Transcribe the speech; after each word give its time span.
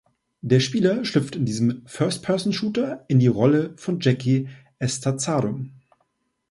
Der 0.41 0.59
Spieler 0.61 1.05
schlüpft 1.05 1.35
in 1.35 1.45
diesem 1.45 1.83
First 1.85 2.23
Person 2.23 2.53
Shooter 2.53 3.05
in 3.07 3.19
die 3.19 3.27
Rolle 3.27 3.75
von 3.77 3.99
Jackie 3.99 4.49
Estacado. 4.79 5.59